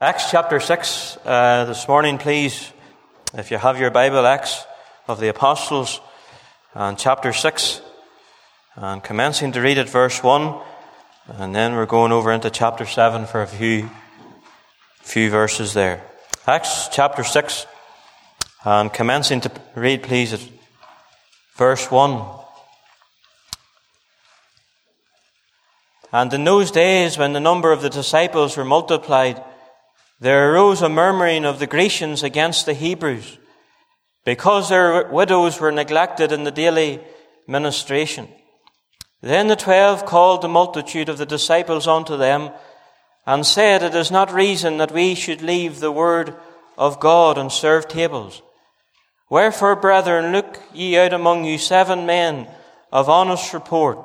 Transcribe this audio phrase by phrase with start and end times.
[0.00, 2.72] Acts chapter 6, uh, this morning, please,
[3.34, 4.64] if you have your Bible, Acts
[5.08, 6.00] of the Apostles,
[6.72, 7.80] and chapter 6,
[8.76, 10.54] and commencing to read at verse 1,
[11.38, 13.90] and then we're going over into chapter 7 for a few,
[15.00, 16.04] few verses there.
[16.46, 17.66] Acts chapter 6,
[18.64, 20.48] and commencing to read, please, at
[21.56, 22.24] verse 1.
[26.12, 29.42] And in those days, when the number of the disciples were multiplied,
[30.20, 33.38] there arose a murmuring of the Grecians against the Hebrews,
[34.24, 37.00] because their widows were neglected in the daily
[37.46, 38.28] ministration.
[39.20, 42.50] Then the twelve called the multitude of the disciples unto them,
[43.26, 46.34] and said, It is not reason that we should leave the word
[46.76, 48.42] of God and serve tables.
[49.30, 52.48] Wherefore, brethren, look ye out among you seven men
[52.90, 53.98] of honest report,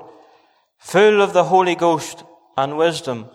[0.77, 2.23] full of the Holy Ghost
[2.57, 3.30] and wisdom,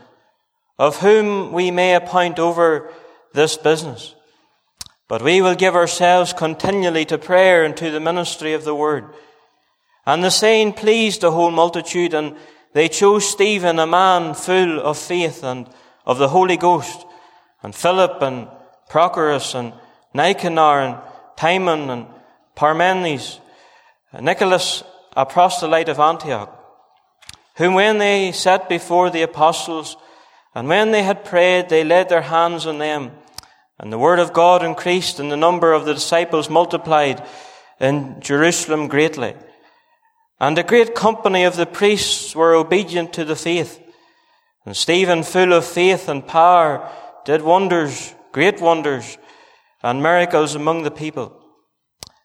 [0.78, 2.92] of whom we may appoint over
[3.32, 4.14] this business.
[5.08, 9.06] But we will give ourselves continually to prayer and to the ministry of the word.
[10.06, 12.36] And the saying pleased the whole multitude, and
[12.74, 15.68] they chose Stephen, a man full of faith and
[16.06, 17.04] of the Holy Ghost,
[17.62, 18.48] and Philip and
[18.88, 19.72] Prochorus and
[20.14, 20.98] Nicanor and
[21.36, 22.06] Timon and
[22.54, 23.40] Parmenas,
[24.12, 24.82] and Nicholas,
[25.16, 26.54] a proselyte of Antioch,
[27.56, 29.96] whom when they set before the apostles,
[30.54, 33.12] and when they had prayed, they laid their hands on them.
[33.78, 37.24] And the word of God increased, and the number of the disciples multiplied
[37.80, 39.34] in Jerusalem greatly.
[40.40, 43.80] And a great company of the priests were obedient to the faith.
[44.64, 46.90] And Stephen, full of faith and power,
[47.24, 49.18] did wonders, great wonders,
[49.82, 51.40] and miracles among the people.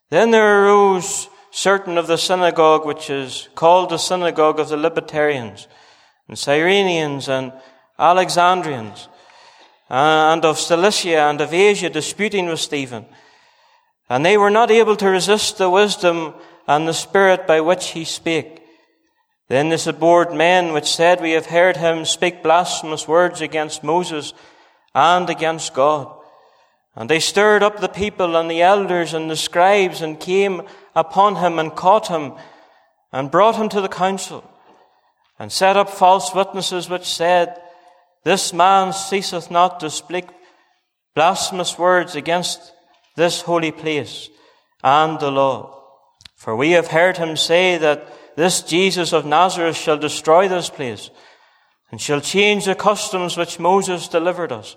[0.09, 5.67] Then there arose certain of the synagogue, which is called the synagogue of the Libertarians,
[6.27, 7.53] and Cyrenians, and
[7.97, 9.07] Alexandrians,
[9.89, 13.05] uh, and of Cilicia and of Asia, disputing with Stephen.
[14.09, 16.33] And they were not able to resist the wisdom
[16.67, 18.61] and the spirit by which he spake.
[19.49, 24.33] Then they abhorred men which said, We have heard him speak blasphemous words against Moses
[24.95, 26.15] and against God.
[26.95, 30.61] And they stirred up the people and the elders and the scribes and came
[30.95, 32.33] upon him and caught him
[33.11, 34.43] and brought him to the council
[35.39, 37.59] and set up false witnesses which said,
[38.23, 40.25] this man ceaseth not to speak
[41.15, 42.73] blasphemous words against
[43.15, 44.29] this holy place
[44.83, 45.81] and the law.
[46.35, 51.09] For we have heard him say that this Jesus of Nazareth shall destroy this place
[51.91, 54.75] and shall change the customs which Moses delivered us.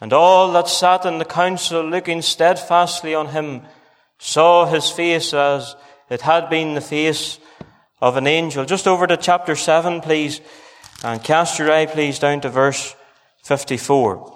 [0.00, 3.62] And all that sat in the council looking steadfastly on him
[4.18, 5.74] saw his face as
[6.10, 7.38] it had been the face
[8.00, 8.64] of an angel.
[8.64, 10.40] Just over to chapter 7, please.
[11.02, 12.94] And cast your eye, please, down to verse
[13.42, 14.32] 54.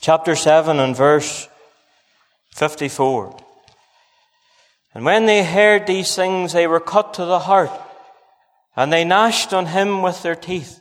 [0.00, 1.48] Chapter 7 and verse
[2.54, 3.40] 54.
[4.94, 7.72] And when they heard these things, they were cut to the heart,
[8.76, 10.80] and they gnashed on him with their teeth.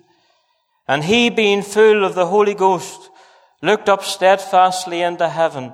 [0.88, 3.10] And he, being full of the Holy Ghost,
[3.62, 5.74] looked up steadfastly into heaven,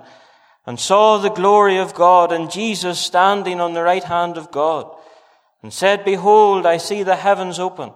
[0.65, 4.89] and saw the glory of God, and Jesus standing on the right hand of God,
[5.61, 7.91] and said, Behold, I see the heavens open,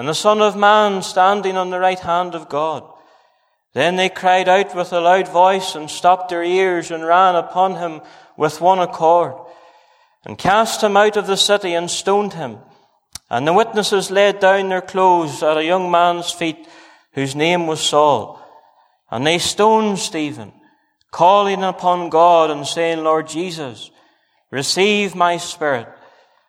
[0.00, 2.90] and the Son of Man standing on the right hand of God.
[3.74, 7.76] Then they cried out with a loud voice and stopped their ears and ran upon
[7.76, 8.00] him
[8.34, 9.34] with one accord
[10.24, 12.60] and cast him out of the city and stoned him.
[13.28, 16.66] And the witnesses laid down their clothes at a young man's feet
[17.12, 18.40] whose name was Saul.
[19.10, 20.50] And they stoned Stephen,
[21.10, 23.90] calling upon God and saying, Lord Jesus,
[24.50, 25.88] receive my spirit.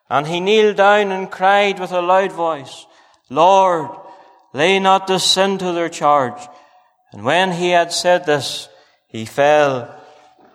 [0.08, 2.86] And he kneeled down and cried with a loud voice,
[3.32, 3.90] Lord,
[4.52, 6.40] lay not this sin to their charge.
[7.12, 8.68] And when he had said this,
[9.08, 9.94] he fell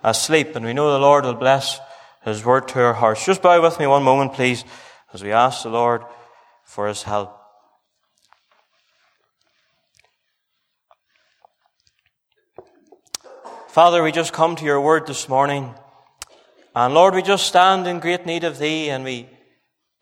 [0.04, 0.56] asleep.
[0.56, 1.80] And we know the Lord will bless
[2.24, 3.26] his word to our hearts.
[3.26, 4.64] Just bow with me one moment, please,
[5.14, 6.04] as we ask the Lord
[6.64, 7.34] for his help.
[13.70, 15.74] Father, we just come to your word this morning.
[16.76, 19.30] And Lord, we just stand in great need of thee and we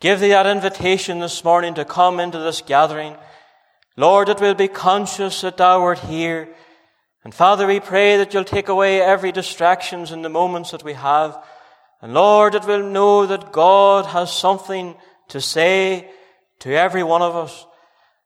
[0.06, 3.16] Give thee that invitation this morning to come into this gathering.
[3.98, 6.48] Lord, that we'll be conscious that thou art here.
[7.24, 10.94] And Father, we pray that you'll take away every distractions in the moments that we
[10.94, 11.44] have.
[12.04, 14.94] And Lord, that we'll know that God has something
[15.30, 16.08] to say
[16.60, 17.66] to every one of us.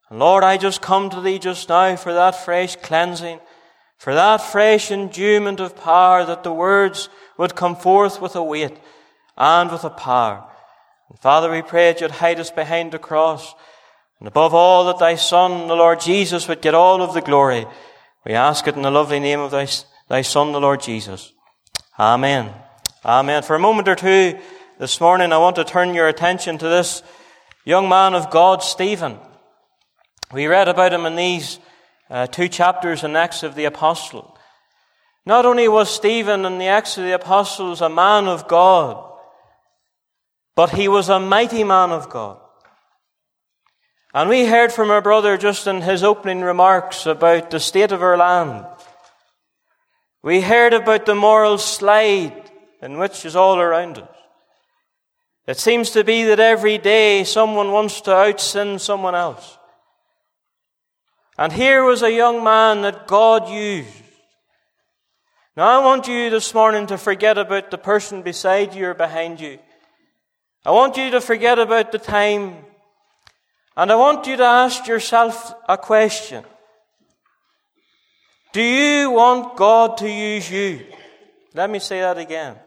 [0.10, 3.40] And Lord, I just come to thee just now for that fresh cleansing,
[3.96, 8.78] for that fresh endowment of power that the words would come forth with a weight
[9.38, 10.49] and with a power.
[11.10, 13.54] And Father, we pray that you'd hide us behind the cross.
[14.20, 17.66] And above all, that thy Son, the Lord Jesus, would get all of the glory.
[18.26, 19.68] We ask it in the lovely name of thy,
[20.08, 21.34] thy Son, the Lord Jesus.
[21.98, 22.54] Amen.
[23.04, 23.44] Amen.
[23.44, 24.38] For a moment or two
[24.78, 27.02] this morning, I want to turn your attention to this
[27.66, 29.18] young man of God, Stephen.
[30.32, 31.60] We read about him in these
[32.10, 34.38] uh, two chapters in Acts of the Apostle.
[35.26, 39.09] Not only was Stephen in the Acts of the Apostles a man of God,
[40.60, 42.38] but he was a mighty man of God.
[44.14, 48.04] And we heard from our brother just in his opening remarks about the state of
[48.04, 48.66] our land.
[50.22, 52.52] We heard about the moral slide
[52.82, 54.18] in which is all around us.
[55.48, 59.58] It seems to be that every day someone wants to out sin someone else.
[61.38, 63.88] And here was a young man that God used.
[65.56, 69.40] Now I want you this morning to forget about the person beside you or behind
[69.40, 69.60] you.
[70.66, 72.66] I want you to forget about the time
[73.80, 76.44] and I want you to ask yourself a question.
[78.52, 80.86] Do you want God to use you?
[81.54, 82.58] Let me say that again.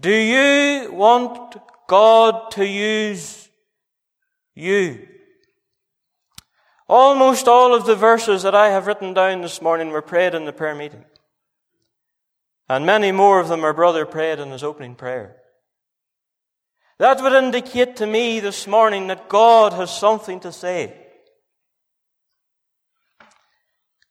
[0.00, 1.56] Do you want
[1.86, 3.50] God to use
[4.54, 5.06] you?
[6.88, 10.46] Almost all of the verses that I have written down this morning were prayed in
[10.46, 11.04] the prayer meeting.
[12.66, 15.36] And many more of them our brother prayed in his opening prayer.
[16.98, 20.94] That would indicate to me this morning that God has something to say.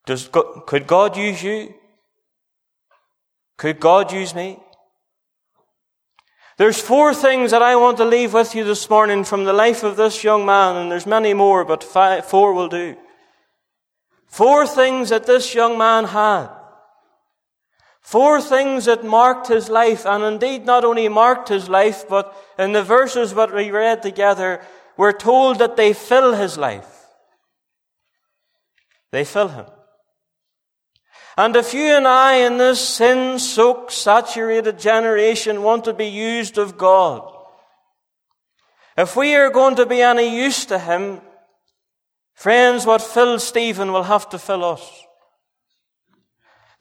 [0.05, 0.29] Does,
[0.67, 1.73] could God use you?
[3.57, 4.59] Could God use me?
[6.57, 9.83] There's four things that I want to leave with you this morning from the life
[9.83, 12.95] of this young man, and there's many more, but five, four will do.
[14.27, 16.49] Four things that this young man had.
[18.05, 22.71] Four things that marked his life, and indeed not only marked his life, but in
[22.71, 24.61] the verses that we read together,
[24.95, 27.07] we're told that they fill his life.
[29.11, 29.65] They fill him.
[31.35, 36.59] And if you and I in this sin soaked, saturated generation want to be used
[36.59, 37.29] of God,
[38.95, 41.21] if we are going to be any use to Him,
[42.35, 45.04] friends, what filled Stephen will have to fill us.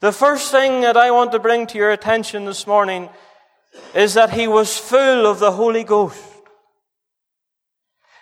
[0.01, 3.09] The first thing that I want to bring to your attention this morning
[3.93, 6.21] is that he was full of the Holy Ghost.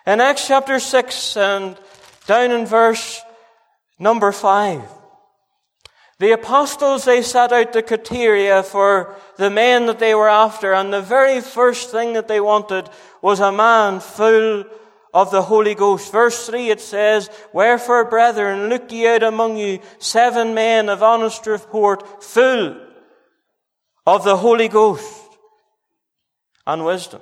[0.06, 1.78] In Acts chapter 6 and
[2.28, 3.22] down in verse
[3.98, 4.82] number 5,
[6.20, 10.94] the apostles, they set out the criteria for the men that they were after, and
[10.94, 12.88] the very first thing that they wanted
[13.22, 14.64] was a man full
[15.14, 16.12] of the Holy Ghost.
[16.12, 21.46] Verse 3 it says, Wherefore, brethren, look ye out among you seven men of honest
[21.46, 22.78] report, full
[24.06, 25.22] of the Holy Ghost
[26.66, 27.22] and wisdom.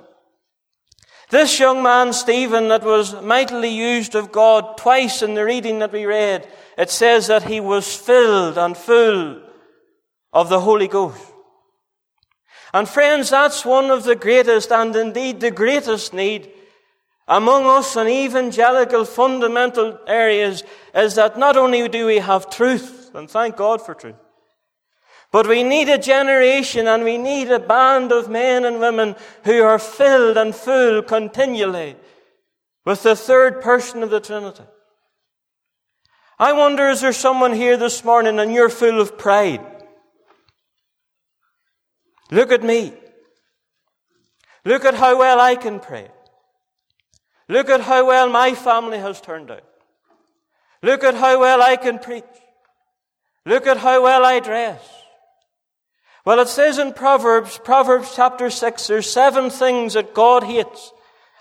[1.30, 5.92] This young man, Stephen, that was mightily used of God twice in the reading that
[5.92, 6.46] we read,
[6.76, 9.40] it says that he was filled and full
[10.32, 11.24] of the Holy Ghost.
[12.74, 16.50] And friends, that's one of the greatest and indeed the greatest need
[17.28, 20.62] among us in evangelical fundamental areas
[20.94, 24.16] is that not only do we have truth, and thank God for truth,
[25.30, 29.62] but we need a generation and we need a band of men and women who
[29.62, 31.96] are filled and full continually
[32.84, 34.64] with the third person of the Trinity.
[36.38, 39.64] I wonder, is there someone here this morning and you're full of pride?
[42.30, 42.92] Look at me.
[44.64, 46.10] Look at how well I can pray.
[47.48, 49.64] Look at how well my family has turned out.
[50.82, 52.24] Look at how well I can preach.
[53.46, 54.82] Look at how well I dress.
[56.24, 60.92] Well, it says in Proverbs, Proverbs chapter 6, there's seven things that God hates.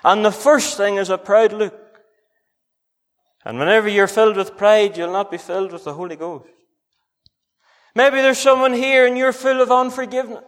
[0.03, 1.77] And the first thing is a proud look.
[3.45, 6.49] And whenever you're filled with pride, you'll not be filled with the Holy Ghost.
[7.93, 10.43] Maybe there's someone here and you're full of unforgiveness.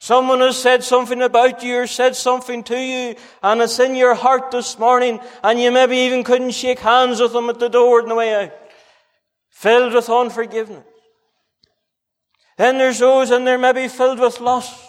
[0.00, 4.14] Someone has said something about you or said something to you and it's in your
[4.14, 8.02] heart this morning and you maybe even couldn't shake hands with them at the door
[8.02, 8.52] on the way out.
[9.50, 10.84] Filled with unforgiveness.
[12.56, 14.80] Then there's those and they're maybe filled with lust.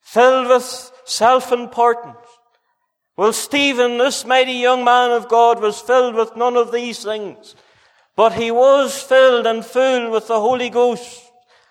[0.00, 2.16] Filled with self-importance.
[3.16, 7.54] Well, Stephen, this mighty young man of God, was filled with none of these things.
[8.16, 11.22] But he was filled and full with the Holy Ghost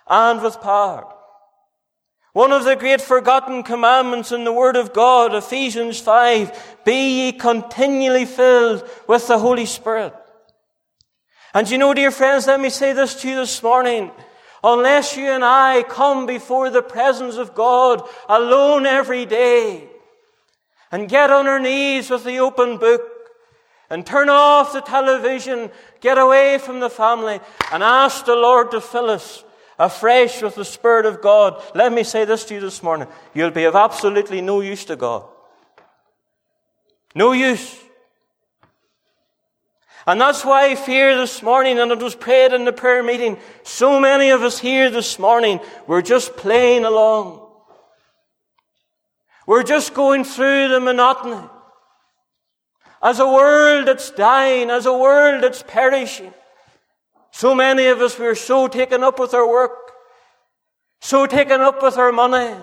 [0.08, 1.13] and with power.
[2.34, 7.32] One of the great forgotten commandments in the Word of God, Ephesians 5, be ye
[7.32, 10.16] continually filled with the Holy Spirit.
[11.54, 14.10] And you know, dear friends, let me say this to you this morning.
[14.64, 19.88] Unless you and I come before the presence of God alone every day
[20.92, 23.04] and get on our knees with the open book
[23.92, 25.70] and turn off the television,
[26.02, 27.40] get away from the family,
[27.72, 29.44] and ask the Lord to fill us
[29.78, 31.62] afresh with the Spirit of God.
[31.76, 33.08] Let me say this to you this morning.
[33.34, 35.26] You'll be of absolutely no use to God.
[37.16, 37.80] No use.
[40.06, 43.38] And that's why I fear this morning, and it was prayed in the prayer meeting,
[43.64, 47.40] so many of us here this morning, we're just playing along.
[49.48, 51.48] We're just going through the monotony
[53.02, 56.34] as a world that's dying, as a world that's perishing.
[57.36, 59.92] So many of us, we're so taken up with our work,
[61.02, 62.56] so taken up with our money,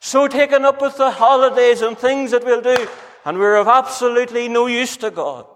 [0.00, 2.88] so taken up with the holidays and things that we'll do,
[3.24, 5.46] and we're of absolutely no use to God.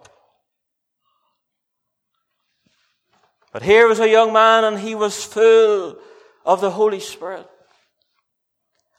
[3.52, 5.99] But here was a young man, and he was full
[6.47, 7.50] of the Holy Spirit.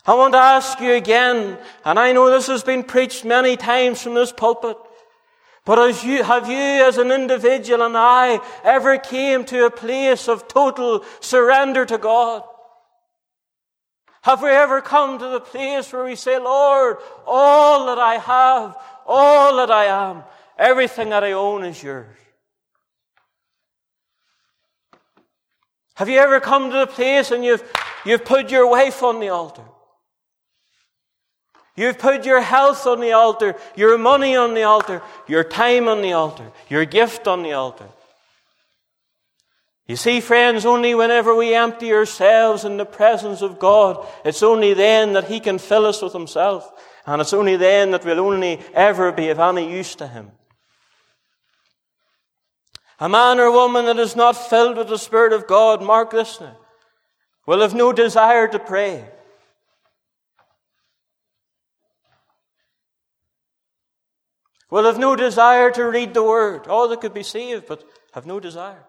[0.05, 4.03] I want to ask you again, and I know this has been preached many times
[4.03, 4.75] from this pulpit,
[5.65, 10.27] but as you, have you as an individual and I ever came to a place
[10.27, 12.43] of total surrender to God?
[14.23, 18.77] Have we ever come to the place where we say, Lord, all that I have,
[19.05, 20.23] all that I am,
[20.57, 22.07] everything that I own is yours?
[25.95, 27.63] Have you ever come to the place and you've,
[28.05, 29.63] you've put your wife on the altar?
[31.75, 36.01] You've put your health on the altar, your money on the altar, your time on
[36.01, 37.87] the altar, your gift on the altar.
[39.87, 44.73] You see, friends, only whenever we empty ourselves in the presence of God, it's only
[44.73, 46.71] then that He can fill us with Himself.
[47.05, 50.31] And it's only then that we'll only ever be of any use to Him.
[52.99, 56.39] A man or woman that is not filled with the Spirit of God, mark this
[56.39, 56.55] now,
[57.45, 59.09] will have no desire to pray.
[64.73, 66.65] Will have no desire to read the Word.
[66.65, 68.83] All that could be saved, but have no desire.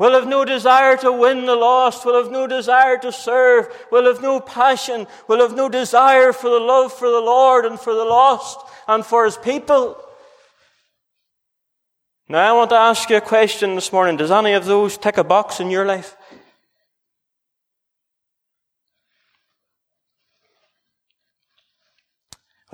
[0.00, 4.12] Will have no desire to win the lost, will have no desire to serve, will
[4.12, 7.94] have no passion, will have no desire for the love for the Lord and for
[7.94, 8.58] the lost
[8.88, 9.96] and for His people.
[12.28, 14.16] Now I want to ask you a question this morning.
[14.16, 16.16] Does any of those tick a box in your life?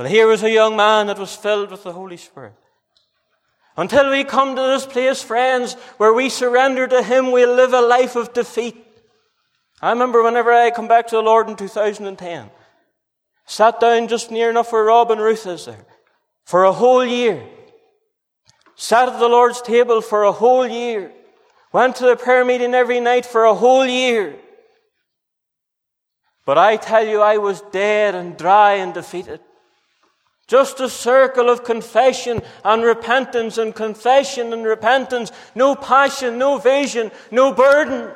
[0.00, 2.54] Well, here was a young man that was filled with the Holy Spirit.
[3.76, 7.83] Until we come to this place, friends, where we surrender to Him, we'll live a
[7.83, 8.83] life of defeat.
[9.83, 12.50] I remember whenever I come back to the Lord in 2010,
[13.45, 15.85] sat down just near enough where Rob and Ruth is there
[16.47, 17.47] for a whole year.
[18.76, 21.12] Sat at the Lord's table for a whole year.
[21.75, 24.35] Went to the prayer meeting every night for a whole year.
[26.47, 29.40] But I tell you, I was dead and dry and defeated.
[30.50, 35.30] Just a circle of confession and repentance and confession and repentance.
[35.54, 38.11] No passion, no vision, no burden.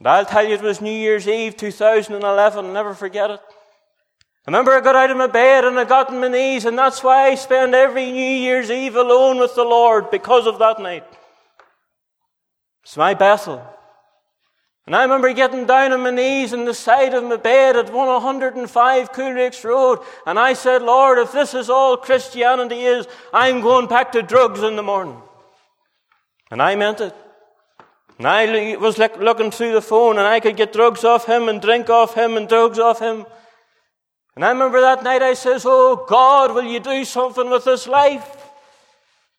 [0.00, 2.66] And I'll tell you, it was New Year's Eve 2011.
[2.66, 3.40] I'll never forget it.
[3.40, 6.76] I remember I got out of my bed and I got on my knees, and
[6.76, 10.78] that's why I spend every New Year's Eve alone with the Lord because of that
[10.78, 11.06] night.
[12.82, 13.66] It's my Bethel.
[14.90, 17.92] And I remember getting down on my knees in the side of my bed at
[17.92, 23.86] 105 Coolrakes Road, and I said, Lord, if this is all Christianity is, I'm going
[23.86, 25.22] back to drugs in the morning.
[26.50, 27.14] And I meant it.
[28.18, 31.62] And I was looking through the phone, and I could get drugs off him, and
[31.62, 33.26] drink off him, and drugs off him.
[34.34, 37.86] And I remember that night I says, Oh God, will you do something with this
[37.86, 38.28] life?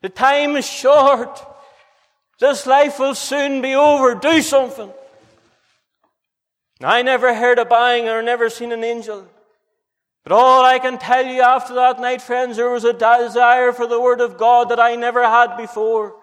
[0.02, 1.46] The time is short.
[2.40, 4.16] This life will soon be over.
[4.16, 4.94] Do something.
[6.86, 9.28] I never heard a bang or never seen an angel.
[10.24, 13.88] But all I can tell you after that night, friends, there was a desire for
[13.88, 16.16] the Word of God that I never had before.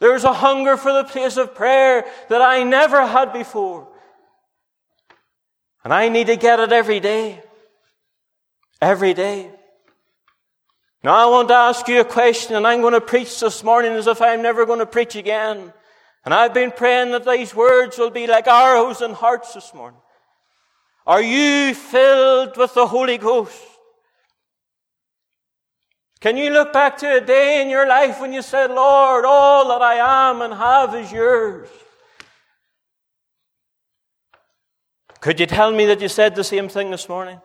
[0.00, 3.88] There was a hunger for the place of prayer that I never had before.
[5.84, 7.42] And I need to get it every day.
[8.82, 9.50] Every day.
[11.02, 13.92] Now I want to ask you a question, and I'm going to preach this morning
[13.92, 15.72] as if I'm never going to preach again.
[16.26, 20.00] And I've been praying that these words will be like arrows in hearts this morning.
[21.06, 23.56] Are you filled with the Holy Ghost?
[26.18, 29.68] Can you look back to a day in your life when you said, Lord, all
[29.68, 31.68] that I am and have is yours?
[35.20, 37.40] Could you tell me that you said the same thing this morning?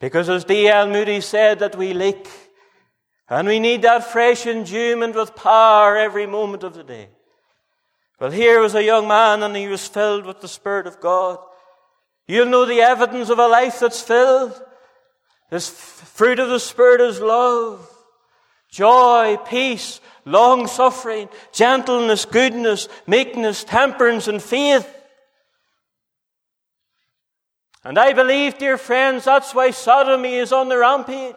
[0.00, 0.88] Because as D.L.
[0.88, 2.28] Moody said that we leak
[3.28, 7.08] and we need that fresh endowment with power every moment of the day.
[8.20, 11.38] Well, here was a young man and he was filled with the Spirit of God.
[12.26, 14.60] You'll know the evidence of a life that's filled.
[15.50, 17.88] This fruit of the Spirit is love,
[18.70, 24.92] joy, peace, long suffering, gentleness, goodness, meekness, temperance, and faith.
[27.84, 31.36] And I believe, dear friends, that's why sodomy is on the rampage.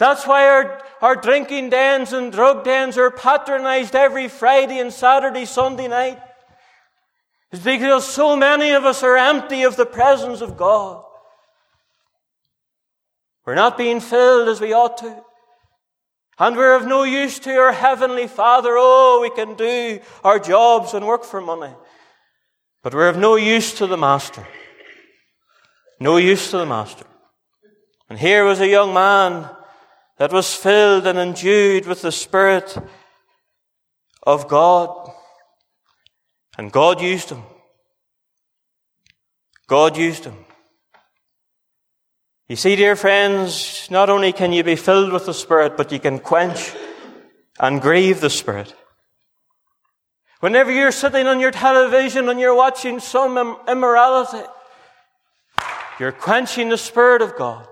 [0.00, 5.44] That's why our, our drinking dens and drug dens are patronized every Friday and Saturday,
[5.44, 6.18] Sunday night.
[7.52, 11.04] It's because so many of us are empty of the presence of God.
[13.44, 15.22] We're not being filled as we ought to.
[16.38, 18.70] And we're of no use to our Heavenly Father.
[18.72, 21.74] Oh, we can do our jobs and work for money.
[22.82, 24.48] But we're of no use to the Master.
[26.00, 27.04] No use to the Master.
[28.08, 29.50] And here was a young man
[30.20, 32.76] that was filled and endued with the Spirit
[34.22, 35.10] of God.
[36.58, 37.42] And God used him.
[39.66, 40.44] God used him.
[42.50, 45.98] You see, dear friends, not only can you be filled with the Spirit, but you
[45.98, 46.74] can quench
[47.58, 48.74] and grieve the Spirit.
[50.40, 54.46] Whenever you're sitting on your television and you're watching some immorality,
[55.98, 57.66] you're quenching the Spirit of God.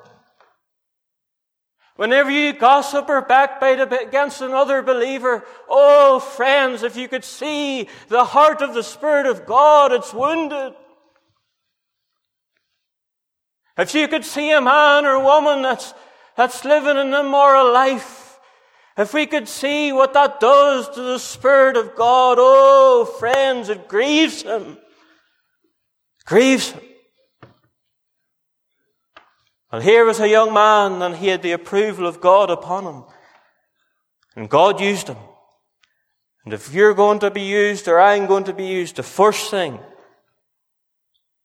[1.98, 8.24] Whenever you gossip or backbite against another believer, oh friends, if you could see the
[8.24, 10.74] heart of the Spirit of God, it's wounded.
[13.76, 15.92] If you could see a man or woman that's,
[16.36, 18.38] that's living an immoral life,
[18.96, 23.88] if we could see what that does to the Spirit of God, oh friends, it
[23.88, 24.62] grieves him.
[24.62, 26.87] It grieves him.
[29.70, 33.04] And here was a young man, and he had the approval of God upon him.
[34.34, 35.18] And God used him.
[36.44, 39.50] And if you're going to be used, or I'm going to be used, the first
[39.50, 39.78] thing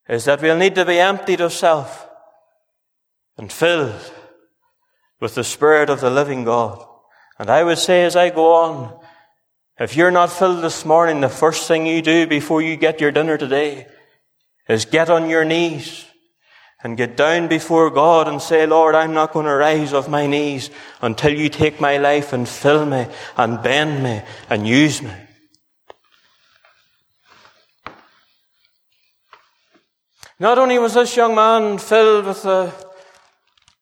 [0.08, 2.08] is that we'll need to be emptied of self
[3.38, 4.12] and filled
[5.20, 6.86] with the Spirit of the living God.
[7.40, 9.00] And I would say as I go on,
[9.80, 13.12] if you're not filled this morning, the first thing you do before you get your
[13.12, 13.88] dinner today
[14.70, 16.06] is get on your knees
[16.84, 20.28] and get down before God and say, Lord, I'm not going to rise off my
[20.28, 20.70] knees
[21.02, 25.14] until you take my life and fill me and bend me and use me.
[30.40, 32.74] Not only was this young man filled with the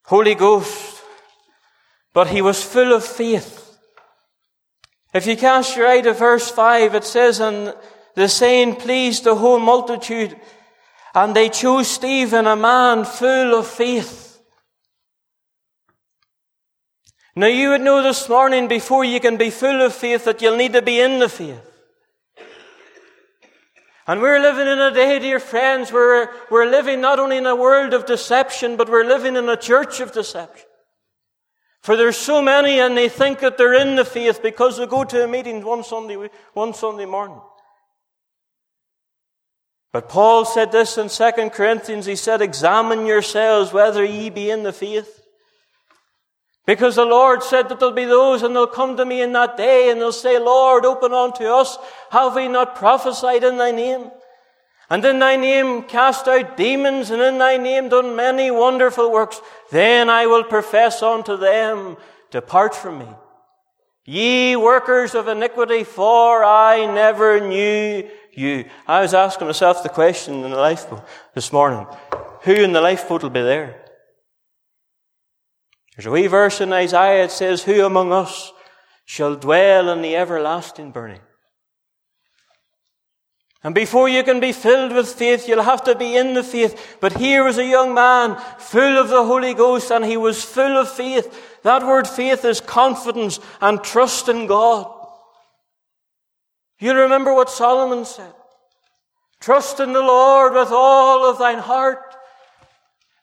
[0.06, 1.02] Holy Ghost,
[2.14, 3.78] but he was full of faith.
[5.14, 7.74] If you cast your eye to verse 5, it says, And
[8.16, 10.36] the saying pleased the whole multitude,
[11.14, 14.42] and they chose Stephen, a man full of faith.
[17.36, 20.58] Now you would know this morning before you can be full of faith that you'll
[20.58, 21.68] need to be in the faith.
[24.08, 27.56] And we're living in a day, dear friends, where we're living not only in a
[27.56, 30.66] world of deception, but we're living in a church of deception.
[31.82, 35.04] For there's so many and they think that they're in the faith because they go
[35.04, 37.42] to a meeting one Sunday, one Sunday morning.
[39.92, 42.06] But Paul said this in 2 Corinthians.
[42.06, 45.22] He said, examine yourselves whether ye be in the faith.
[46.66, 49.58] Because the Lord said that there'll be those and they'll come to me in that
[49.58, 51.78] day and they'll say, Lord, open unto us.
[52.12, 54.12] Have we not prophesied in thy name?
[54.90, 59.42] And in thy name cast out demons and in thy name done many wonderful works.
[59.72, 61.98] Then I will profess unto them,
[62.30, 63.08] depart from me.
[64.06, 68.66] Ye workers of iniquity, for I never knew you.
[68.88, 71.86] I was asking myself the question in the lifeboat this morning.
[72.44, 73.86] Who in the lifeboat will be there?
[75.96, 78.52] There's a wee verse in Isaiah that says, Who among us
[79.06, 81.22] shall dwell in the everlasting burning?
[83.64, 86.98] And before you can be filled with faith, you'll have to be in the faith.
[87.00, 90.78] But here was a young man full of the Holy Ghost and he was full
[90.78, 91.60] of faith.
[91.62, 95.01] That word faith is confidence and trust in God.
[96.82, 98.34] You remember what Solomon said.
[99.40, 102.16] Trust in the Lord with all of thine heart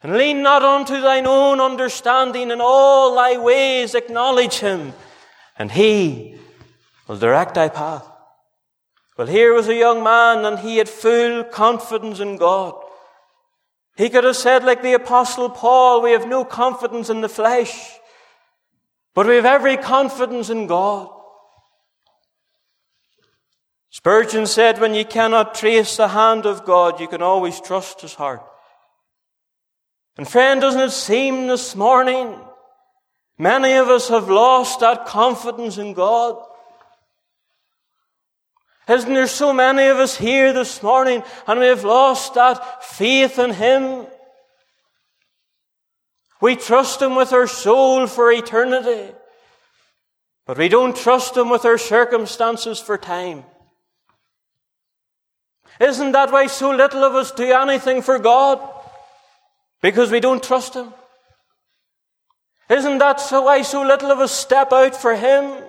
[0.00, 2.52] and lean not unto thine own understanding.
[2.52, 4.94] In all thy ways acknowledge him,
[5.58, 6.36] and he
[7.08, 8.08] will direct thy path.
[9.16, 12.80] Well, here was a young man, and he had full confidence in God.
[13.96, 17.98] He could have said, like the Apostle Paul, we have no confidence in the flesh,
[19.14, 21.10] but we have every confidence in God.
[23.98, 28.14] Spurgeon said, when you cannot trace the hand of God, you can always trust his
[28.14, 28.44] heart.
[30.16, 32.38] And friend, doesn't it seem this morning
[33.38, 36.40] many of us have lost that confidence in God?
[38.88, 43.40] Isn't there so many of us here this morning and we have lost that faith
[43.40, 44.06] in Him?
[46.40, 49.12] We trust Him with our soul for eternity.
[50.46, 53.42] But we don't trust Him with our circumstances for time.
[55.80, 58.60] Isn't that why so little of us do anything for God?
[59.80, 60.92] Because we don't trust Him.
[62.68, 65.62] Isn't that so why so little of us step out for Him?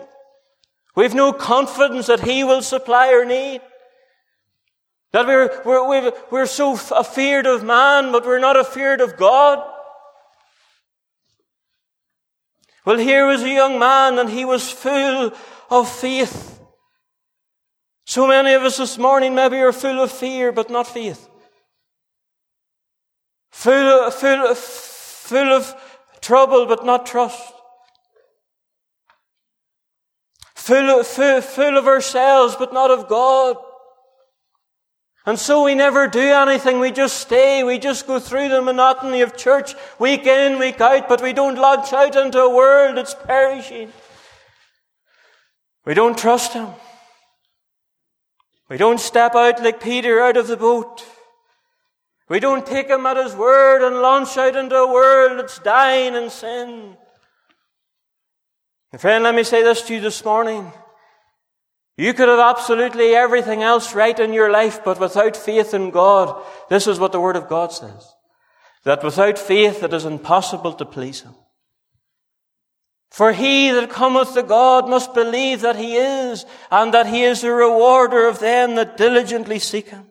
[0.96, 3.62] We've no confidence that He will supply our need.
[5.12, 9.64] That we're, we're, we're so afeared of man, but we're not afeared of God.
[12.86, 15.32] Well, here was a young man and he was full
[15.70, 16.59] of faith.
[18.10, 21.30] So many of us this morning maybe are full of fear, but not faith.
[23.52, 25.76] Full, full, full of
[26.20, 27.54] trouble, but not trust.
[30.56, 33.58] Full, full, full of ourselves, but not of God.
[35.28, 36.80] And so we never do anything.
[36.80, 37.64] We just stay.
[37.64, 41.60] We just go through the monotony of church week in, week out, but we don't
[41.60, 43.94] launch out into a world that's perishing.
[45.86, 46.70] We don't trust Him.
[48.70, 51.04] We don't step out like Peter out of the boat.
[52.30, 56.16] We don't take Him at His word and launch out into a world that's dying
[56.16, 56.96] in sin.
[58.92, 60.72] And friend, let me say this to you this morning.
[61.98, 66.42] You could have absolutely everything else right in your life, but without faith in God,
[66.70, 68.14] this is what the Word of God says.
[68.86, 71.36] That without faith it is impossible to please Him.
[73.10, 77.42] For he that cometh to God must believe that He is, and that He is
[77.42, 80.06] the rewarder of them that diligently seek Him.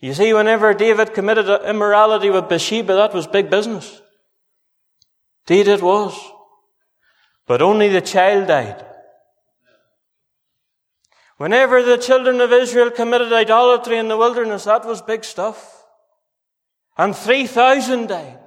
[0.00, 4.02] You see, whenever David committed immorality with Bathsheba, that was big business.
[5.48, 6.18] Indeed it was.
[7.46, 8.84] But only the child died.
[11.36, 15.84] Whenever the children of Israel committed idolatry in the wilderness, that was big stuff.
[16.96, 18.43] And 3,000 died.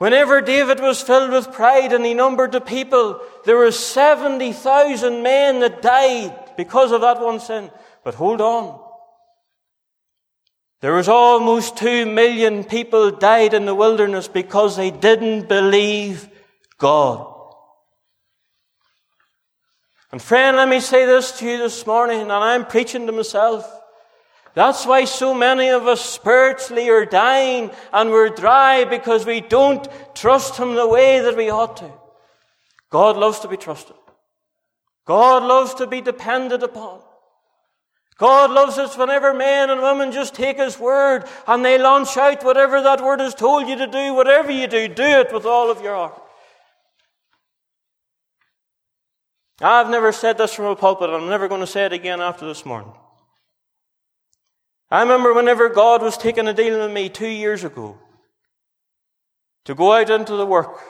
[0.00, 5.60] Whenever David was filled with pride and he numbered the people, there were 70,000 men
[5.60, 7.70] that died because of that one sin.
[8.02, 8.80] But hold on.
[10.80, 16.30] There was almost two million people died in the wilderness because they didn't believe
[16.78, 17.26] God.
[20.12, 23.70] And friend, let me say this to you this morning, and I'm preaching to myself.
[24.54, 29.86] That's why so many of us spiritually are dying and we're dry because we don't
[30.14, 31.90] trust Him the way that we ought to.
[32.90, 33.96] God loves to be trusted.
[35.06, 37.00] God loves to be depended upon.
[38.18, 42.44] God loves us whenever men and women just take His word and they launch out
[42.44, 45.70] whatever that word has told you to do, whatever you do, do it with all
[45.70, 46.22] of your heart.
[49.62, 52.20] I've never said this from a pulpit, and I'm never going to say it again
[52.20, 52.92] after this morning.
[54.90, 57.96] I remember whenever God was taking a deal with me two years ago
[59.64, 60.80] to go out into the work.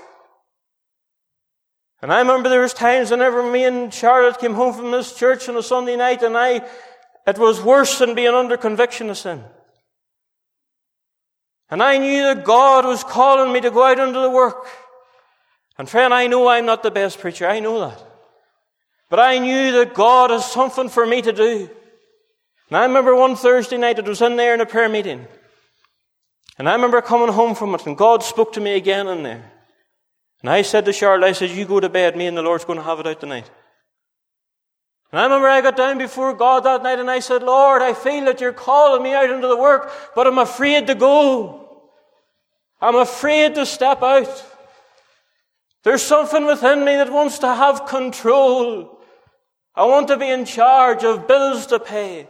[2.01, 5.49] And I remember there was times whenever me and Charlotte came home from this church
[5.51, 6.67] on a Sunday night and I,
[7.27, 9.45] it was worse than being under conviction of sin.
[11.69, 14.67] And I knew that God was calling me to go out into the work.
[15.77, 17.47] And friend, I know I'm not the best preacher.
[17.47, 18.03] I know that.
[19.11, 21.71] But I knew that God has something for me to do.
[22.71, 25.27] And I remember one Thursday night, it was in there in a prayer meeting.
[26.57, 29.53] And I remember coming home from it, and God spoke to me again in there.
[30.43, 32.65] And I said to Charlotte, I said, You go to bed, me and the Lord's
[32.65, 33.51] going to have it out tonight.
[35.13, 37.95] And I remember I got down before God that night and I said, Lord, I
[37.95, 41.83] feel that you're calling me out into the work, but I'm afraid to go.
[42.81, 44.45] I'm afraid to step out.
[45.83, 49.01] There's something within me that wants to have control.
[49.75, 52.29] I want to be in charge of bills to pay,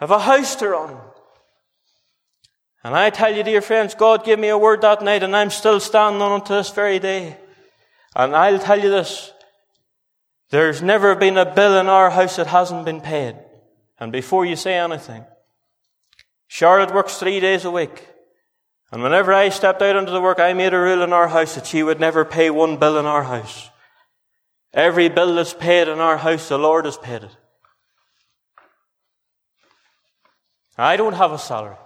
[0.00, 0.96] of a house to run.
[2.84, 5.50] And I tell you, dear friends, God gave me a word that night and I'm
[5.50, 7.36] still standing on it to this very day.
[8.14, 9.32] And I'll tell you this.
[10.50, 13.36] There's never been a bill in our house that hasn't been paid.
[13.98, 15.24] And before you say anything,
[16.46, 18.06] Charlotte works three days a week.
[18.92, 21.56] And whenever I stepped out into the work, I made a rule in our house
[21.56, 23.68] that she would never pay one bill in our house.
[24.72, 27.36] Every bill that's paid in our house, the Lord has paid it.
[30.78, 31.76] I don't have a salary.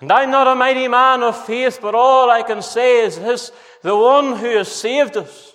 [0.00, 3.50] And I'm not a mighty man of faith, but all I can say is this
[3.82, 5.54] the one who has saved us.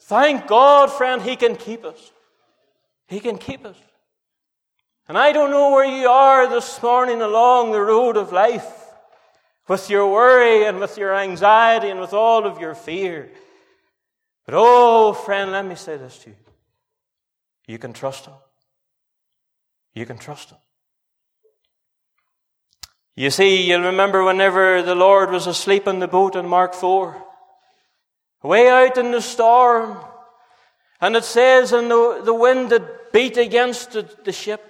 [0.00, 2.12] Thank God, friend, He can keep us.
[3.06, 3.76] He can keep us.
[5.08, 8.66] And I don't know where you are this morning along the road of life
[9.68, 13.30] with your worry and with your anxiety and with all of your fear.
[14.44, 16.36] But oh, friend, let me say this to you.
[17.66, 18.34] You can trust Him.
[19.94, 20.58] You can trust Him.
[23.14, 27.22] You see, you'll remember whenever the Lord was asleep in the boat in Mark 4,
[28.42, 29.98] way out in the storm,
[31.00, 34.66] and it says, and the, the wind had beat against the, the ship.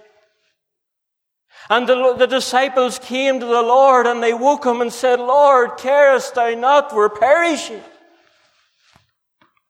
[1.71, 5.77] And the, the, disciples came to the Lord and they woke him and said, Lord,
[5.79, 6.93] carest thou not?
[6.93, 7.83] We're perishing.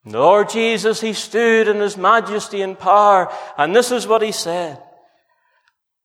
[0.07, 4.33] The Lord Jesus, he stood in his majesty and power, and this is what he
[4.33, 4.83] said.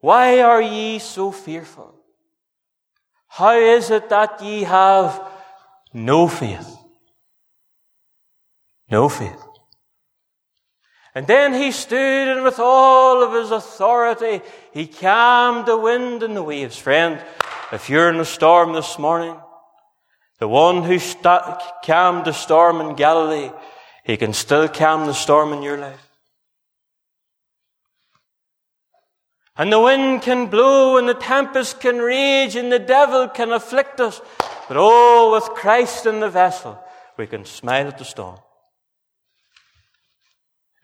[0.01, 1.96] Why are ye so fearful?
[3.38, 5.21] How is it that ye have
[5.93, 6.76] no faith?
[8.89, 9.43] No faith.
[11.13, 14.41] And then he stood and with all of his authority,
[14.73, 16.80] he calmed the wind and the waves.
[16.80, 17.23] Friend,
[17.71, 19.36] if you're in a storm this morning,
[20.39, 23.52] the one who st- calmed the storm in Galilee,
[24.04, 26.07] he can still calm the storm in your life.
[29.58, 34.00] And the wind can blow and the tempest can rage and the devil can afflict
[34.00, 34.22] us.
[34.67, 36.80] But oh, with Christ in the vessel,
[37.17, 38.38] we can smile at the storm.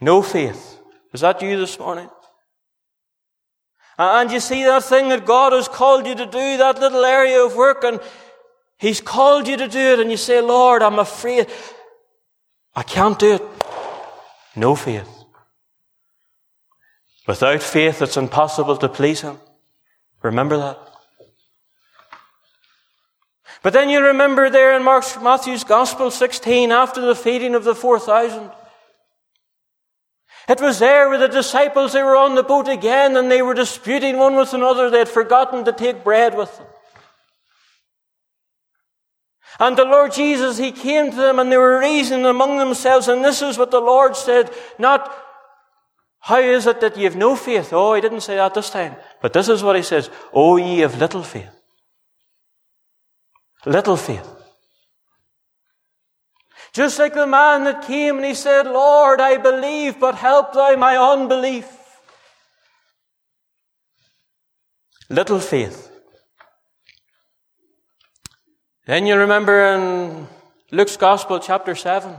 [0.02, 0.80] No faith.
[1.14, 2.10] Is that you this morning?
[3.98, 7.46] And you see that thing that God has called you to do, that little area
[7.46, 8.00] of work, and
[8.78, 11.48] He's called you to do it, and you say, Lord, I'm afraid.
[12.76, 13.44] I can't do it.
[14.56, 15.23] No faith.
[17.28, 19.38] Without faith, it's impossible to please Him.
[20.22, 20.80] Remember that.
[23.62, 27.74] But then you remember there in Mark's, Matthew's Gospel 16, after the feeding of the
[27.74, 28.52] 4,000,
[30.50, 33.54] it was there with the disciples, they were on the boat again and they were
[33.54, 34.90] disputing one with another.
[34.90, 36.68] They had forgotten to take bread with them.
[39.60, 43.08] And the Lord Jesus, He came to them and they were reasoning among themselves.
[43.08, 45.16] And this is what the Lord said, not,
[46.24, 47.74] how is it that ye have no faith?
[47.74, 48.96] Oh, He didn't say that this time.
[49.22, 51.50] But this is what He says, Oh, ye of little faith.
[53.66, 54.30] Little faith.
[56.72, 60.76] Just like the man that came and he said, Lord, I believe, but help thou
[60.78, 61.68] my unbelief.
[65.10, 65.92] Little faith.
[68.88, 70.28] Then you remember in
[70.72, 72.16] Luke's Gospel, chapter 7,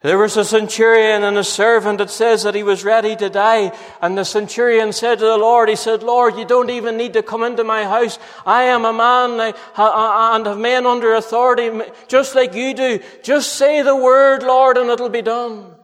[0.00, 3.76] there was a centurion and a servant that says that he was ready to die.
[4.00, 7.22] And the centurion said to the Lord, he said, Lord, you don't even need to
[7.22, 8.16] come into my house.
[8.46, 11.70] I am a man and have men under authority,
[12.06, 13.00] just like you do.
[13.24, 15.74] Just say the word, Lord, and it'll be done.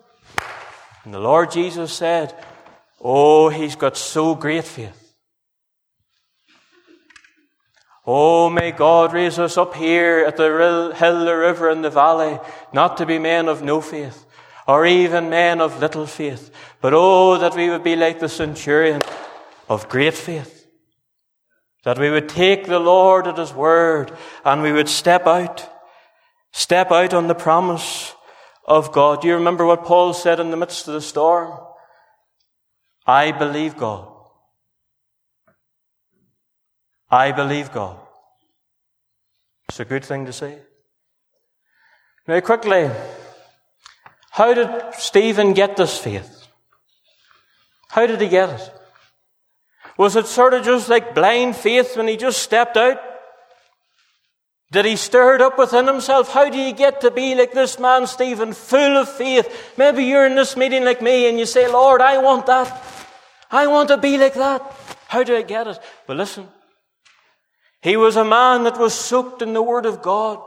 [1.04, 2.34] And the Lord Jesus said,
[3.00, 5.03] Oh, he's got so great faith.
[8.06, 12.38] Oh, may God raise us up here at the hill, the river, and the valley,
[12.72, 14.26] not to be men of no faith,
[14.66, 16.50] or even men of little faith,
[16.82, 19.00] but oh, that we would be like the centurion
[19.68, 20.66] of great faith.
[21.84, 24.12] That we would take the Lord at His word
[24.44, 25.68] and we would step out,
[26.52, 28.14] step out on the promise
[28.66, 29.20] of God.
[29.20, 31.58] Do you remember what Paul said in the midst of the storm?
[33.06, 34.13] I believe God.
[37.14, 37.96] I believe God.
[39.68, 40.58] It's a good thing to say.
[42.26, 42.90] Now, quickly,
[44.30, 46.48] how did Stephen get this faith?
[47.90, 48.72] How did he get it?
[49.96, 53.00] Was it sort of just like blind faith when he just stepped out?
[54.72, 56.32] Did he stir it up within himself?
[56.32, 59.72] How do you get to be like this man, Stephen, full of faith?
[59.76, 62.82] Maybe you're in this meeting like me and you say, Lord, I want that.
[63.52, 64.60] I want to be like that.
[65.06, 65.78] How do I get it?
[66.08, 66.48] But listen,
[67.84, 70.40] he was a man that was soaked in the Word of God.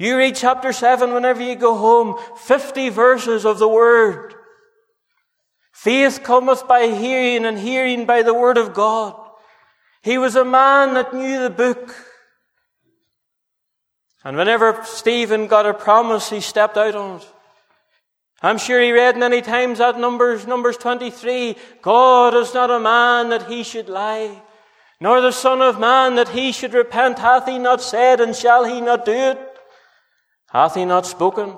[0.00, 4.34] You read chapter 7 whenever you go home, 50 verses of the Word.
[5.72, 9.14] Faith cometh by hearing, and hearing by the Word of God.
[10.02, 11.94] He was a man that knew the book.
[14.24, 17.32] And whenever Stephen got a promise, he stepped out on it.
[18.42, 23.28] I'm sure he read many times that Numbers, Numbers 23, God is not a man
[23.28, 24.42] that he should lie
[25.00, 27.18] nor the Son of Man that he should repent.
[27.18, 29.38] Hath he not said, and shall he not do it?
[30.48, 31.54] Hath he not spoken?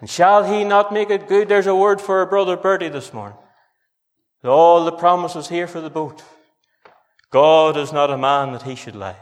[0.00, 1.48] And shall he not make it good?
[1.48, 3.38] There's a word for our brother Bertie this morning.
[4.44, 6.22] All the promises here for the boat.
[7.30, 9.16] God is not a man that he should lie.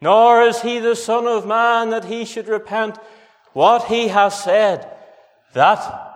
[0.00, 2.98] Nor is he the Son of Man that he should repent.
[3.52, 4.90] What he has said,
[5.54, 6.08] that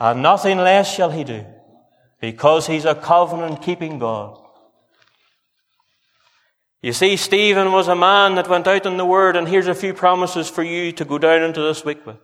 [0.00, 1.44] and nothing less shall he do
[2.22, 4.38] because he's a covenant keeping God.
[6.80, 9.74] You see, Stephen was a man that went out in the Word, and here's a
[9.74, 12.18] few promises for you to go down into this week with.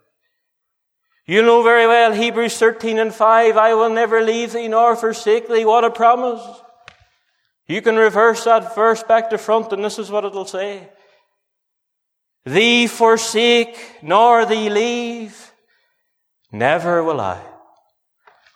[1.26, 5.48] You know very well Hebrews 13 and 5, I will never leave thee nor forsake
[5.48, 5.64] thee.
[5.64, 6.42] What a promise.
[7.66, 10.88] You can reverse that verse back to front, and this is what it'll say.
[12.46, 15.52] Thee forsake, nor thee leave,
[16.52, 17.42] never will I.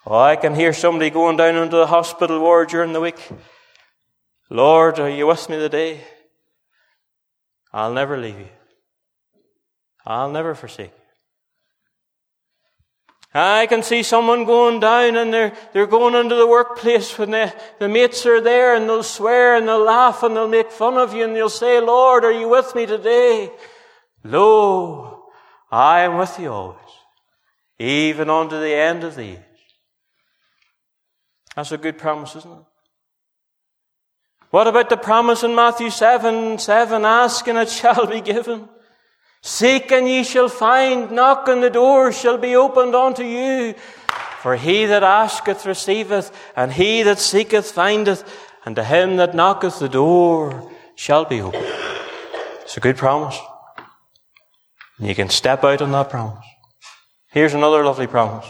[0.05, 3.29] Oh, I can hear somebody going down into the hospital ward during the week.
[4.49, 6.01] Lord, are you with me today?
[7.71, 8.49] I'll never leave you.
[10.05, 11.03] I'll never forsake you.
[13.33, 17.53] I can see someone going down and they're, they're going into the workplace when the,
[17.79, 21.13] the mates are there and they'll swear and they'll laugh and they'll make fun of
[21.15, 23.49] you and they'll say, Lord, are you with me today?
[24.23, 25.23] Lo,
[25.71, 26.77] I am with you always,
[27.79, 29.52] even unto the end of the age.
[31.55, 32.65] That's a good promise, isn't it?
[34.49, 37.05] What about the promise in Matthew 7 7?
[37.05, 38.69] Ask and it shall be given.
[39.41, 41.11] Seek and ye shall find.
[41.11, 43.73] Knock and the door shall be opened unto you.
[44.41, 48.23] For he that asketh receiveth, and he that seeketh findeth,
[48.65, 51.65] and to him that knocketh the door shall be opened.
[52.61, 53.39] It's a good promise.
[54.97, 56.45] And you can step out on that promise.
[57.31, 58.49] Here's another lovely promise.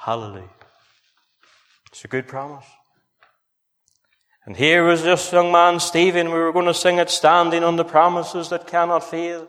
[0.00, 0.48] Hallelujah.
[1.92, 2.64] It's a good promise.
[4.46, 6.28] And here was this young man, Stephen.
[6.28, 9.46] We were going to sing it standing on the promises that cannot fail.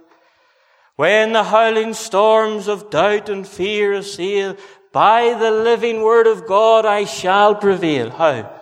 [0.97, 4.57] When the howling storms of doubt and fear assail,
[4.91, 8.09] by the living word of God I shall prevail.
[8.09, 8.61] How?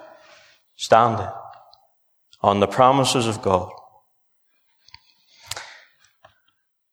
[0.75, 1.27] Standing
[2.41, 3.71] on the promises of God.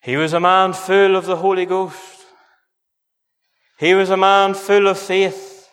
[0.01, 2.16] He was a man full of the Holy Ghost.
[3.79, 5.69] He was a man full of faith.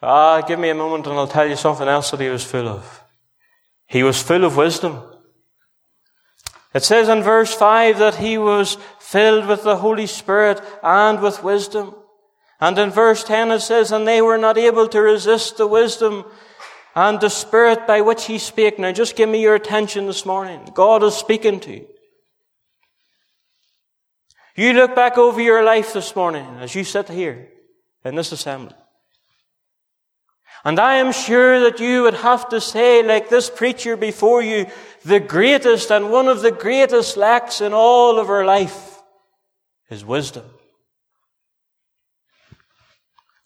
[0.00, 2.68] Ah, give me a moment and I'll tell you something else that he was full
[2.68, 3.04] of.
[3.86, 5.02] He was full of wisdom.
[6.74, 11.42] It says in verse 5 that he was filled with the Holy Spirit and with
[11.42, 11.94] wisdom.
[12.60, 16.24] And in verse 10 it says, and they were not able to resist the wisdom
[16.94, 18.78] and the Spirit by which he spake.
[18.78, 20.68] Now just give me your attention this morning.
[20.74, 21.88] God is speaking to you.
[24.58, 27.48] You look back over your life this morning as you sit here
[28.04, 28.74] in this assembly.
[30.64, 34.66] And I am sure that you would have to say, like this preacher before you,
[35.04, 39.00] the greatest and one of the greatest lacks in all of our life
[39.90, 40.46] is wisdom.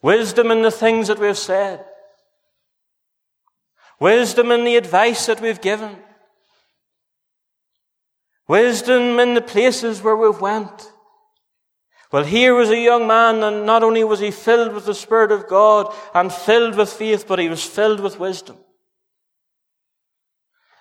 [0.01, 1.85] Wisdom in the things that we've said.
[4.01, 5.95] Wisdom in the advice that we've given.
[8.49, 10.92] Wisdom in the places where we've went.
[12.13, 15.33] Well, here was a young man, and not only was he filled with the Spirit
[15.33, 18.59] of God and filled with faith, but he was filled with wisdom.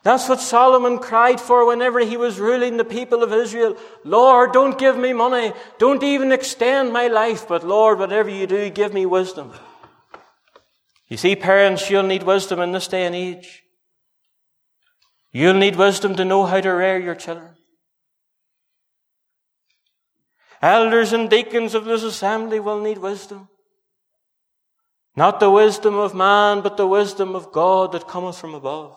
[0.03, 3.77] That's what Solomon cried for whenever he was ruling the people of Israel.
[4.03, 5.53] Lord, don't give me money.
[5.77, 7.47] Don't even extend my life.
[7.47, 9.53] But Lord, whatever you do, give me wisdom.
[11.07, 13.63] You see, parents, you'll need wisdom in this day and age.
[15.31, 17.50] You'll need wisdom to know how to rear your children.
[20.61, 23.49] Elders and deacons of this assembly will need wisdom.
[25.15, 28.95] Not the wisdom of man, but the wisdom of God that cometh from above.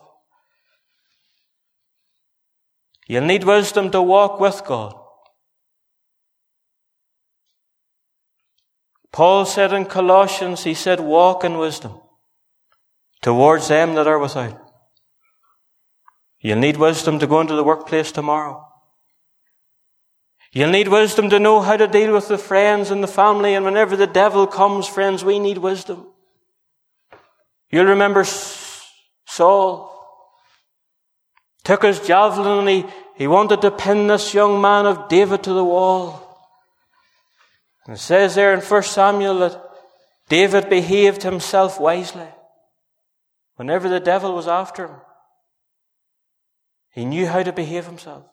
[3.07, 4.95] You'll need wisdom to walk with God.
[9.13, 12.01] Paul said in Colossians, he said, walk in wisdom
[13.23, 14.61] towards them that are without.
[16.41, 18.64] You'll need wisdom to go into the workplace tomorrow.
[20.55, 23.55] You'll need wisdom to know how to deal with the friends and the family.
[23.55, 26.07] And whenever the devil comes, friends, we need wisdom.
[27.71, 28.25] You'll remember
[29.27, 29.91] Saul
[31.65, 32.85] took his javelin and he,
[33.17, 36.21] he wanted to pin this young man of David to the wall.
[37.85, 39.61] And it says there in 1 Samuel that
[40.29, 42.29] David behaved himself wisely.
[43.57, 44.97] Whenever the devil was after him,
[46.93, 48.25] he knew how to behave himself.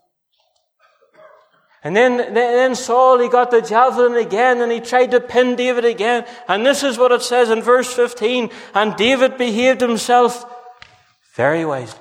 [1.84, 5.84] And then, then Saul, he got the javelin again and he tried to pin David
[5.84, 6.25] again.
[6.47, 8.51] And this is what it says in verse 15.
[8.75, 10.45] And David behaved himself
[11.36, 11.99] very wisely.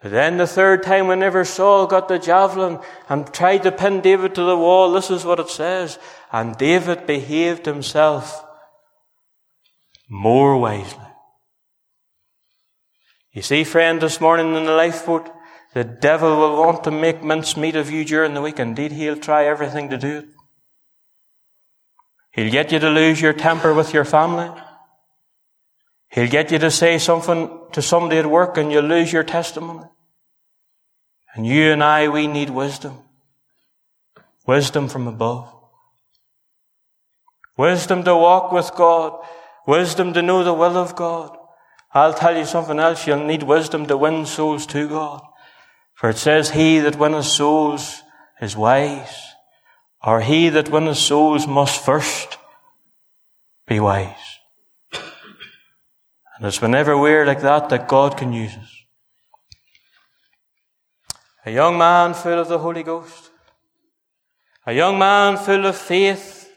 [0.00, 2.78] But then the third time, whenever Saul got the javelin
[3.08, 5.98] and tried to pin David to the wall, this is what it says.
[6.30, 8.44] And David behaved himself
[10.08, 11.00] more wisely.
[13.32, 15.28] You see, friend, this morning in the lifeboat,
[15.74, 18.60] the devil will want to make mincemeat of you during the week.
[18.60, 20.26] Indeed, he'll try everything to do it.
[22.32, 24.50] He'll get you to lose your temper with your family.
[26.10, 29.88] He'll get you to say something to somebody at work and you'll lose your testimony.
[31.34, 32.98] And you and I, we need wisdom.
[34.46, 35.52] Wisdom from above.
[37.56, 39.24] Wisdom to walk with God.
[39.66, 41.36] Wisdom to know the will of God.
[41.92, 43.08] I'll tell you something else.
[43.08, 45.22] You'll need wisdom to win souls to God.
[46.04, 48.02] For it says, He that winneth souls
[48.38, 49.22] is wise,
[50.02, 52.36] or he that winneth souls must first
[53.66, 54.38] be wise.
[54.92, 58.84] And it's whenever we're like that that God can use us.
[61.46, 63.30] A young man full of the Holy Ghost.
[64.66, 66.54] A young man full of faith.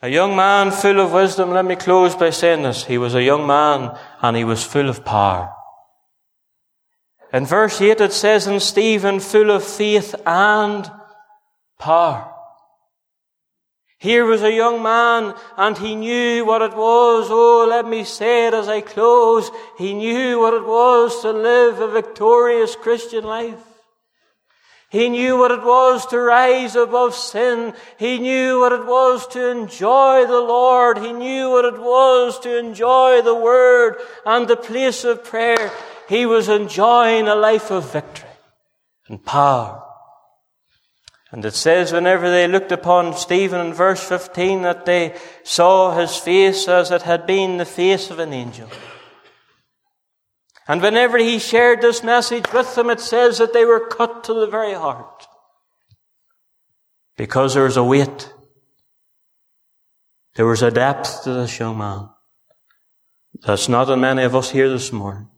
[0.00, 1.50] A young man full of wisdom.
[1.50, 2.84] Let me close by saying this.
[2.84, 5.56] He was a young man and he was full of power.
[7.32, 10.90] In verse 8 it says, in Stephen full of faith and
[11.78, 12.26] power.
[13.98, 17.28] Here was a young man and he knew what it was.
[17.30, 19.50] Oh, let me say it as I close.
[19.76, 23.62] He knew what it was to live a victorious Christian life.
[24.88, 27.74] He knew what it was to rise above sin.
[27.96, 30.98] He knew what it was to enjoy the Lord.
[30.98, 35.70] He knew what it was to enjoy the Word and the place of prayer.
[36.10, 38.28] He was enjoying a life of victory
[39.06, 39.80] and power.
[41.30, 46.16] And it says whenever they looked upon Stephen in verse 15 that they saw his
[46.16, 48.68] face as it had been the face of an angel.
[50.66, 54.34] And whenever he shared this message with them, it says that they were cut to
[54.34, 55.28] the very heart.
[57.16, 58.32] Because there was a weight.
[60.34, 62.08] There was a depth to this young man.
[63.46, 65.28] That's not in many of us here this morning.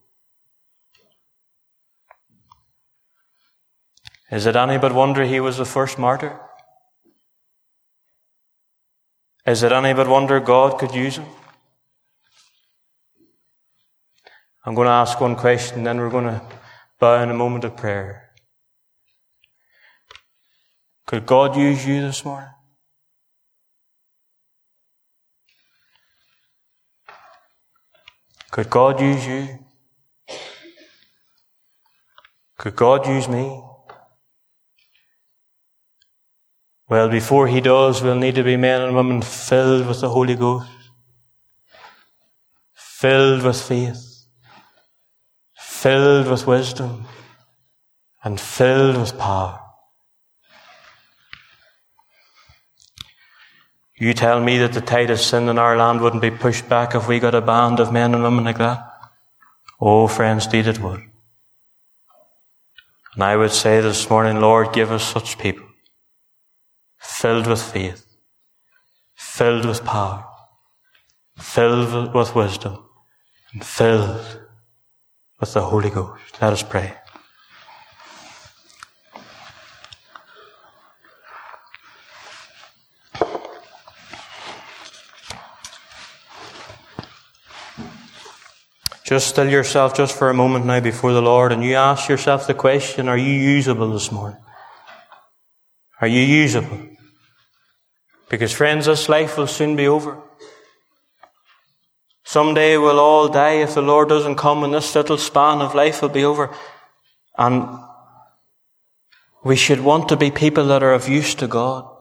[4.32, 6.40] Is it any but wonder he was the first martyr?
[9.46, 11.26] Is it any but wonder God could use him?
[14.64, 16.40] I'm going to ask one question, then we're going to
[16.98, 18.30] bow in a moment of prayer.
[21.06, 22.48] Could God use you this morning?
[28.50, 29.58] Could God use you?
[32.56, 33.71] Could God use me?
[36.92, 40.34] Well, before he does, we'll need to be men and women filled with the Holy
[40.34, 40.68] Ghost,
[42.74, 44.26] filled with faith,
[45.56, 47.06] filled with wisdom,
[48.22, 49.58] and filled with power.
[53.96, 56.94] You tell me that the tide of sin in our land wouldn't be pushed back
[56.94, 58.86] if we got a band of men and women like that?
[59.80, 61.00] Oh, friends, indeed it would.
[63.14, 65.71] And I would say this morning, Lord, give us such people
[67.02, 68.06] filled with faith,
[69.14, 70.24] filled with power,
[71.36, 72.78] filled with wisdom,
[73.52, 74.40] and filled
[75.40, 76.40] with the Holy Ghost.
[76.40, 76.94] Let us pray.
[89.04, 92.46] Just still yourself just for a moment now before the Lord and you ask yourself
[92.46, 94.38] the question, are you usable this morning?
[96.00, 96.91] Are you usable?
[98.32, 100.18] Because, friends, this life will soon be over.
[102.24, 106.00] Someday we'll all die if the Lord doesn't come and this little span of life
[106.00, 106.48] will be over.
[107.36, 107.78] And
[109.44, 111.94] we should want to be people that are of use to God.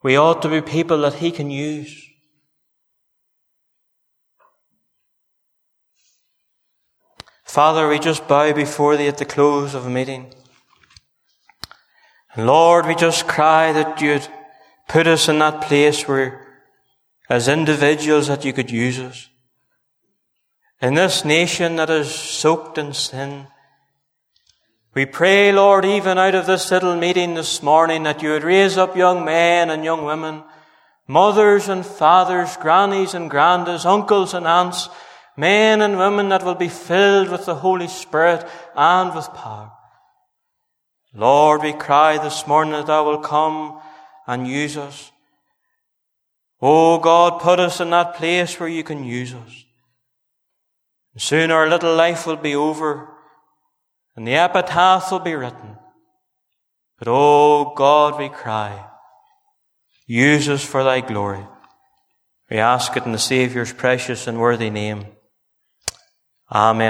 [0.00, 2.06] We ought to be people that He can use.
[7.42, 10.32] Father, we just bow before Thee at the close of a meeting.
[12.36, 14.26] Lord, we just cry that you'd
[14.86, 16.46] put us in that place where,
[17.28, 19.28] as individuals, that you could use us.
[20.80, 23.48] In this nation that is soaked in sin,
[24.94, 28.76] we pray, Lord, even out of this little meeting this morning, that you would raise
[28.76, 30.42] up young men and young women,
[31.06, 34.88] mothers and fathers, grannies and grandas, uncles and aunts,
[35.36, 39.72] men and women that will be filled with the Holy Spirit and with power.
[41.14, 43.80] Lord, we cry this morning that thou wilt come
[44.26, 45.10] and use us.
[46.60, 49.64] Oh God, put us in that place where you can use us.
[51.16, 53.08] soon our little life will be over
[54.14, 55.76] and the epitaph will be written.
[56.98, 58.84] But oh God, we cry,
[60.06, 61.46] use us for thy glory.
[62.50, 65.06] We ask it in the Saviour's precious and worthy name.
[66.50, 66.86] Amen.